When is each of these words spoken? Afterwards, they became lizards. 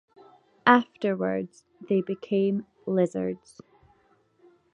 Afterwards, 0.65 1.63
they 1.79 2.01
became 2.01 2.65
lizards. 2.87 3.61